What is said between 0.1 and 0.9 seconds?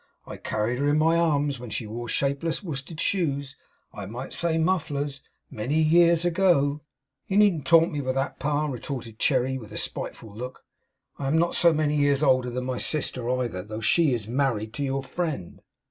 I carried her